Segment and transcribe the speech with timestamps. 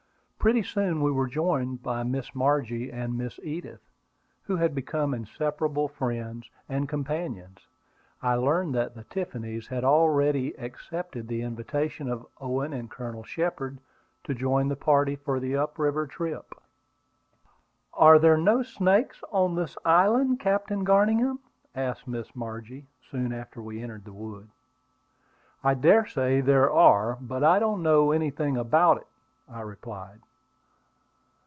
[0.41, 3.83] Pretty soon we were joined by Miss Margie and Miss Edith,
[4.41, 7.59] who had become inseparable friends and companions.
[8.23, 13.77] I learned that the Tiffanys had already accepted the invitation of Owen and Colonel Shepard
[14.23, 16.55] to join the party for the up river trip.
[17.93, 21.37] "Are there no snakes on this island, Captain Garningham?"
[21.75, 24.49] asked Miss Margie, soon after we entered the wood.
[25.63, 29.07] "I dare say there are; but I don't know anything about it,"
[29.47, 30.19] I replied.